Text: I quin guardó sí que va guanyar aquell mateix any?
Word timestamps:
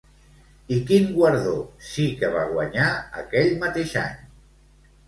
I 0.75 0.79
quin 0.87 1.05
guardó 1.17 1.53
sí 1.91 2.09
que 2.23 2.33
va 2.39 2.49
guanyar 2.55 2.89
aquell 3.25 3.57
mateix 3.67 3.97
any? 4.09 4.21